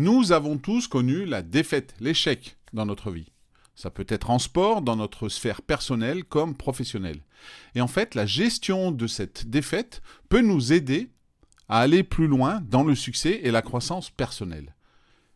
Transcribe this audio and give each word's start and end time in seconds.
Nous 0.00 0.32
avons 0.32 0.56
tous 0.56 0.88
connu 0.88 1.26
la 1.26 1.42
défaite, 1.42 1.94
l'échec 2.00 2.56
dans 2.72 2.86
notre 2.86 3.10
vie. 3.10 3.30
Ça 3.74 3.90
peut 3.90 4.06
être 4.08 4.30
en 4.30 4.38
sport, 4.38 4.80
dans 4.80 4.96
notre 4.96 5.28
sphère 5.28 5.60
personnelle 5.60 6.24
comme 6.24 6.54
professionnelle. 6.54 7.20
Et 7.74 7.82
en 7.82 7.86
fait, 7.86 8.14
la 8.14 8.24
gestion 8.24 8.92
de 8.92 9.06
cette 9.06 9.50
défaite 9.50 10.00
peut 10.30 10.40
nous 10.40 10.72
aider 10.72 11.10
à 11.68 11.80
aller 11.80 12.02
plus 12.02 12.28
loin 12.28 12.62
dans 12.62 12.82
le 12.82 12.94
succès 12.94 13.40
et 13.42 13.50
la 13.50 13.60
croissance 13.60 14.08
personnelle. 14.08 14.74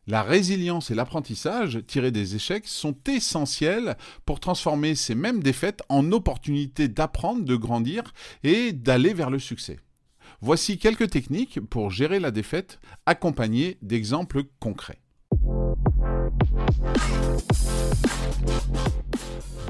La 0.07 0.23
résilience 0.23 0.91
et 0.91 0.95
l'apprentissage 0.95 1.81
tirés 1.87 2.11
des 2.11 2.35
échecs 2.35 2.67
sont 2.67 2.97
essentiels 3.07 3.99
pour 4.25 4.41
transformer 4.41 4.95
ces 4.95 5.15
mêmes 5.15 5.43
défaites 5.43 5.83
en 5.91 6.11
opportunités 6.11 6.89
d'apprendre, 6.89 7.45
de 7.45 7.57
grandir 7.57 8.15
et 8.45 8.73
d'aller 8.73 9.13
vers 9.13 9.29
le 9.29 9.41
succès. 9.41 9.79
Voici 10.41 10.79
quelques 10.79 11.11
techniques 11.11 11.61
pour 11.61 11.91
gérer 11.91 12.21
la 12.21 12.31
défaite 12.31 12.81
accompagnées 13.07 13.79
d'exemples 13.83 14.45
concrets. 14.61 15.01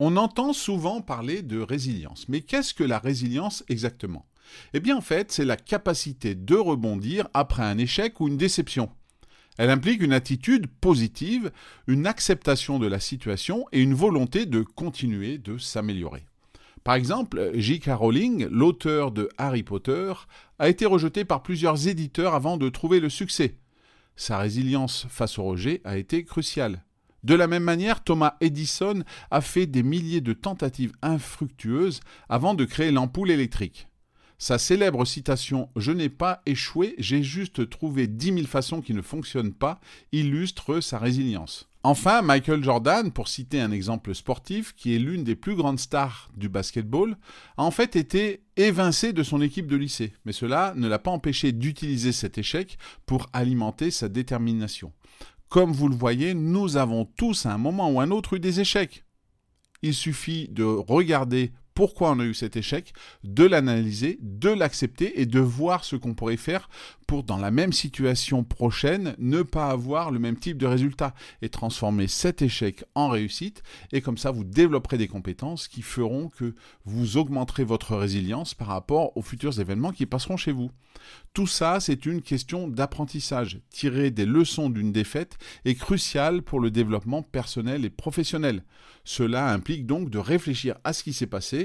On 0.00 0.16
entend 0.16 0.52
souvent 0.52 1.00
parler 1.00 1.42
de 1.42 1.60
résilience, 1.60 2.28
mais 2.28 2.40
qu'est-ce 2.40 2.74
que 2.74 2.84
la 2.84 2.98
résilience 2.98 3.64
exactement? 3.68 4.26
Eh 4.72 4.80
bien 4.80 4.96
en 4.96 5.00
fait, 5.00 5.30
c'est 5.30 5.44
la 5.44 5.56
capacité 5.56 6.34
de 6.34 6.56
rebondir 6.56 7.28
après 7.32 7.62
un 7.62 7.78
échec 7.78 8.20
ou 8.20 8.28
une 8.28 8.36
déception. 8.36 8.90
Elle 9.56 9.70
implique 9.70 10.02
une 10.02 10.12
attitude 10.12 10.66
positive, 10.66 11.52
une 11.86 12.06
acceptation 12.08 12.80
de 12.80 12.88
la 12.88 12.98
situation 12.98 13.66
et 13.70 13.80
une 13.80 13.94
volonté 13.94 14.46
de 14.46 14.62
continuer 14.62 15.38
de 15.38 15.58
s'améliorer. 15.58 16.26
Par 16.82 16.96
exemple, 16.96 17.52
J.K. 17.54 17.90
Rowling, 17.94 18.46
l'auteur 18.50 19.12
de 19.12 19.28
Harry 19.38 19.62
Potter, 19.62 20.12
a 20.58 20.68
été 20.68 20.86
rejeté 20.86 21.24
par 21.24 21.42
plusieurs 21.42 21.86
éditeurs 21.88 22.34
avant 22.34 22.56
de 22.56 22.68
trouver 22.68 23.00
le 23.00 23.08
succès. 23.08 23.58
Sa 24.16 24.38
résilience 24.38 25.06
face 25.08 25.38
au 25.38 25.44
rejet 25.44 25.80
a 25.84 25.96
été 25.96 26.24
cruciale. 26.24 26.84
De 27.24 27.34
la 27.34 27.46
même 27.46 27.64
manière, 27.64 28.04
Thomas 28.04 28.36
Edison 28.42 29.02
a 29.30 29.40
fait 29.40 29.66
des 29.66 29.82
milliers 29.82 30.20
de 30.20 30.34
tentatives 30.34 30.92
infructueuses 31.00 32.00
avant 32.28 32.54
de 32.54 32.66
créer 32.66 32.90
l'ampoule 32.90 33.30
électrique. 33.30 33.88
Sa 34.36 34.58
célèbre 34.58 35.06
citation 35.06 35.70
Je 35.74 35.90
n'ai 35.90 36.10
pas 36.10 36.42
échoué, 36.44 36.94
j'ai 36.98 37.22
juste 37.22 37.70
trouvé 37.70 38.08
dix 38.08 38.30
mille 38.30 38.46
façons 38.46 38.82
qui 38.82 38.92
ne 38.92 39.00
fonctionnent 39.00 39.54
pas 39.54 39.80
illustre 40.12 40.80
sa 40.80 40.98
résilience. 40.98 41.66
Enfin, 41.82 42.20
Michael 42.22 42.64
Jordan, 42.64 43.10
pour 43.10 43.28
citer 43.28 43.60
un 43.60 43.70
exemple 43.70 44.14
sportif, 44.14 44.74
qui 44.74 44.94
est 44.94 44.98
l'une 44.98 45.22
des 45.22 45.36
plus 45.36 45.54
grandes 45.54 45.78
stars 45.78 46.30
du 46.36 46.48
basketball, 46.48 47.16
a 47.56 47.62
en 47.62 47.70
fait 47.70 47.94
été 47.96 48.42
évincé 48.56 49.12
de 49.12 49.22
son 49.22 49.40
équipe 49.40 49.66
de 49.66 49.76
lycée. 49.76 50.12
Mais 50.24 50.32
cela 50.32 50.72
ne 50.76 50.88
l'a 50.88 50.98
pas 50.98 51.10
empêché 51.10 51.52
d'utiliser 51.52 52.12
cet 52.12 52.36
échec 52.38 52.78
pour 53.04 53.28
alimenter 53.32 53.90
sa 53.90 54.08
détermination. 54.08 54.92
Comme 55.54 55.70
vous 55.70 55.86
le 55.86 55.94
voyez, 55.94 56.34
nous 56.34 56.76
avons 56.76 57.04
tous 57.04 57.46
à 57.46 57.52
un 57.52 57.58
moment 57.58 57.88
ou 57.88 58.00
un 58.00 58.10
autre 58.10 58.34
eu 58.34 58.40
des 58.40 58.58
échecs. 58.58 59.04
Il 59.82 59.94
suffit 59.94 60.48
de 60.48 60.64
regarder 60.64 61.52
pourquoi 61.74 62.12
on 62.12 62.20
a 62.20 62.24
eu 62.24 62.34
cet 62.34 62.56
échec, 62.56 62.92
de 63.24 63.44
l'analyser, 63.44 64.18
de 64.20 64.48
l'accepter 64.48 65.20
et 65.20 65.26
de 65.26 65.40
voir 65.40 65.84
ce 65.84 65.96
qu'on 65.96 66.14
pourrait 66.14 66.36
faire 66.36 66.68
pour, 67.06 67.24
dans 67.24 67.36
la 67.36 67.50
même 67.50 67.72
situation 67.72 68.44
prochaine, 68.44 69.14
ne 69.18 69.42
pas 69.42 69.68
avoir 69.68 70.10
le 70.10 70.18
même 70.18 70.38
type 70.38 70.56
de 70.56 70.66
résultat 70.66 71.14
et 71.42 71.48
transformer 71.48 72.06
cet 72.06 72.42
échec 72.42 72.84
en 72.94 73.08
réussite. 73.08 73.62
Et 73.92 74.00
comme 74.00 74.18
ça, 74.18 74.30
vous 74.30 74.44
développerez 74.44 74.98
des 74.98 75.08
compétences 75.08 75.68
qui 75.68 75.82
feront 75.82 76.28
que 76.28 76.54
vous 76.84 77.16
augmenterez 77.16 77.64
votre 77.64 77.96
résilience 77.96 78.54
par 78.54 78.68
rapport 78.68 79.16
aux 79.16 79.22
futurs 79.22 79.60
événements 79.60 79.92
qui 79.92 80.06
passeront 80.06 80.36
chez 80.36 80.52
vous. 80.52 80.70
Tout 81.32 81.46
ça, 81.46 81.80
c'est 81.80 82.06
une 82.06 82.22
question 82.22 82.68
d'apprentissage. 82.68 83.60
Tirer 83.70 84.10
des 84.10 84.26
leçons 84.26 84.70
d'une 84.70 84.92
défaite 84.92 85.36
est 85.64 85.74
crucial 85.74 86.42
pour 86.42 86.60
le 86.60 86.70
développement 86.70 87.22
personnel 87.22 87.84
et 87.84 87.90
professionnel. 87.90 88.62
Cela 89.04 89.52
implique 89.52 89.86
donc 89.86 90.08
de 90.08 90.18
réfléchir 90.18 90.76
à 90.84 90.92
ce 90.92 91.02
qui 91.02 91.12
s'est 91.12 91.26
passé 91.26 91.63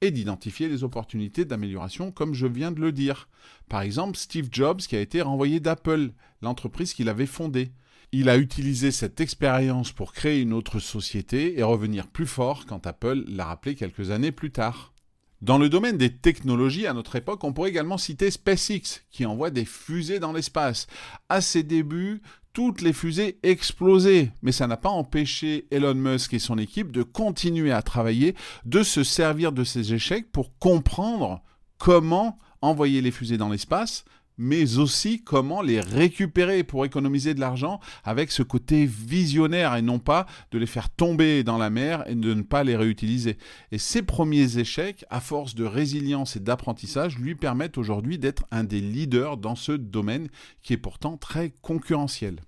et 0.00 0.10
d'identifier 0.10 0.68
les 0.68 0.84
opportunités 0.84 1.44
d'amélioration 1.44 2.10
comme 2.12 2.34
je 2.34 2.46
viens 2.46 2.70
de 2.70 2.80
le 2.80 2.92
dire. 2.92 3.28
Par 3.68 3.82
exemple, 3.82 4.16
Steve 4.16 4.48
Jobs 4.50 4.80
qui 4.80 4.96
a 4.96 5.00
été 5.00 5.22
renvoyé 5.22 5.60
d'Apple, 5.60 6.10
l'entreprise 6.42 6.94
qu'il 6.94 7.08
avait 7.08 7.26
fondée. 7.26 7.72
Il 8.12 8.28
a 8.28 8.38
utilisé 8.38 8.90
cette 8.90 9.20
expérience 9.20 9.92
pour 9.92 10.12
créer 10.12 10.40
une 10.40 10.54
autre 10.54 10.78
société 10.78 11.58
et 11.58 11.62
revenir 11.62 12.06
plus 12.06 12.26
fort 12.26 12.64
quand 12.64 12.86
Apple 12.86 13.24
l'a 13.28 13.44
rappelé 13.44 13.74
quelques 13.74 14.10
années 14.10 14.32
plus 14.32 14.50
tard. 14.50 14.94
Dans 15.40 15.58
le 15.58 15.68
domaine 15.68 15.98
des 15.98 16.16
technologies, 16.16 16.86
à 16.86 16.94
notre 16.94 17.14
époque, 17.14 17.44
on 17.44 17.52
pourrait 17.52 17.68
également 17.68 17.98
citer 17.98 18.30
SpaceX, 18.30 19.04
qui 19.10 19.24
envoie 19.24 19.50
des 19.50 19.64
fusées 19.64 20.18
dans 20.18 20.32
l'espace. 20.32 20.88
À 21.28 21.40
ses 21.40 21.62
débuts, 21.62 22.22
toutes 22.58 22.82
les 22.82 22.92
fusées 22.92 23.38
explosaient, 23.44 24.32
mais 24.42 24.50
ça 24.50 24.66
n'a 24.66 24.76
pas 24.76 24.88
empêché 24.88 25.68
Elon 25.70 25.94
Musk 25.94 26.34
et 26.34 26.40
son 26.40 26.58
équipe 26.58 26.90
de 26.90 27.04
continuer 27.04 27.70
à 27.70 27.82
travailler, 27.82 28.34
de 28.64 28.82
se 28.82 29.04
servir 29.04 29.52
de 29.52 29.62
ces 29.62 29.94
échecs 29.94 30.32
pour 30.32 30.58
comprendre 30.58 31.40
comment 31.78 32.36
envoyer 32.60 33.00
les 33.00 33.12
fusées 33.12 33.36
dans 33.36 33.48
l'espace, 33.48 34.04
mais 34.38 34.76
aussi 34.76 35.22
comment 35.22 35.62
les 35.62 35.80
récupérer 35.80 36.64
pour 36.64 36.84
économiser 36.84 37.32
de 37.32 37.38
l'argent 37.38 37.78
avec 38.02 38.32
ce 38.32 38.42
côté 38.42 38.86
visionnaire 38.86 39.76
et 39.76 39.82
non 39.82 40.00
pas 40.00 40.26
de 40.50 40.58
les 40.58 40.66
faire 40.66 40.90
tomber 40.90 41.44
dans 41.44 41.58
la 41.58 41.70
mer 41.70 42.02
et 42.08 42.16
de 42.16 42.34
ne 42.34 42.42
pas 42.42 42.64
les 42.64 42.74
réutiliser. 42.74 43.38
Et 43.70 43.78
ces 43.78 44.02
premiers 44.02 44.58
échecs, 44.58 45.04
à 45.10 45.20
force 45.20 45.54
de 45.54 45.64
résilience 45.64 46.34
et 46.34 46.40
d'apprentissage, 46.40 47.20
lui 47.20 47.36
permettent 47.36 47.78
aujourd'hui 47.78 48.18
d'être 48.18 48.46
un 48.50 48.64
des 48.64 48.80
leaders 48.80 49.36
dans 49.36 49.54
ce 49.54 49.70
domaine 49.70 50.26
qui 50.64 50.72
est 50.72 50.76
pourtant 50.76 51.16
très 51.16 51.52
concurrentiel. 51.62 52.40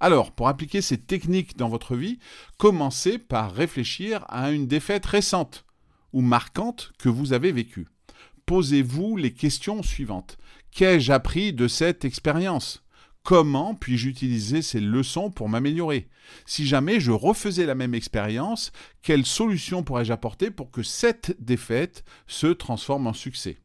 Alors, 0.00 0.32
pour 0.32 0.48
appliquer 0.48 0.80
ces 0.80 0.98
techniques 0.98 1.58
dans 1.58 1.68
votre 1.68 1.94
vie, 1.94 2.18
commencez 2.56 3.18
par 3.18 3.52
réfléchir 3.52 4.24
à 4.28 4.50
une 4.50 4.66
défaite 4.66 5.04
récente 5.04 5.66
ou 6.14 6.22
marquante 6.22 6.92
que 6.98 7.10
vous 7.10 7.34
avez 7.34 7.52
vécue. 7.52 7.86
Posez-vous 8.46 9.16
les 9.16 9.32
questions 9.32 9.82
suivantes. 9.82 10.38
Qu'ai-je 10.72 11.12
appris 11.12 11.52
de 11.52 11.68
cette 11.68 12.04
expérience? 12.06 12.82
Comment 13.22 13.74
puis-je 13.74 14.08
utiliser 14.08 14.62
ces 14.62 14.80
leçons 14.80 15.30
pour 15.30 15.50
m'améliorer? 15.50 16.08
Si 16.46 16.66
jamais 16.66 16.98
je 16.98 17.12
refaisais 17.12 17.66
la 17.66 17.74
même 17.74 17.94
expérience, 17.94 18.72
quelle 19.02 19.26
solution 19.26 19.82
pourrais-je 19.82 20.12
apporter 20.12 20.50
pour 20.50 20.70
que 20.70 20.82
cette 20.82 21.36
défaite 21.38 22.04
se 22.26 22.46
transforme 22.46 23.06
en 23.06 23.12
succès? 23.12 23.58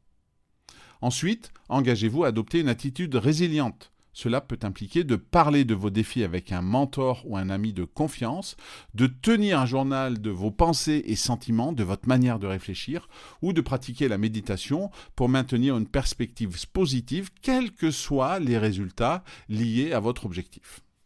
Ensuite, 1.00 1.52
engagez-vous 1.70 2.26
à 2.26 2.28
adopter 2.28 2.60
une 2.60 2.70
attitude 2.70 3.16
résiliente. 3.16 3.94
Cela 4.16 4.40
peut 4.40 4.58
impliquer 4.64 5.04
de 5.04 5.18
parler 5.18 5.66
de 5.66 5.76
vos 5.76 5.90
défis 5.90 6.24
avec 6.24 6.54
un 6.54 6.62
mentor 6.62 7.22
ou 7.26 7.36
un 7.36 7.50
ami 7.50 7.74
de 7.74 7.84
confiance, 7.84 8.56
de 8.94 9.08
tenir 9.08 9.60
un 9.60 9.66
journal 9.66 10.22
de 10.22 10.30
vos 10.30 10.52
pensées 10.52 11.04
et 11.06 11.18
sentiments, 11.18 11.74
de 11.74 11.84
votre 11.84 12.08
manière 12.08 12.40
de 12.40 12.48
réfléchir, 12.48 13.10
ou 13.42 13.52
de 13.52 13.60
pratiquer 13.60 14.08
la 14.08 14.18
méditation 14.18 14.90
pour 15.18 15.28
maintenir 15.28 15.76
une 15.76 15.86
perspective 15.86 16.56
positive, 16.72 17.30
quels 17.42 17.74
que 17.74 17.92
soient 17.92 18.40
les 18.40 18.58
résultats 18.58 19.22
liés 19.50 19.92
à 19.92 20.00
votre 20.00 20.26
objectif. 20.26 20.80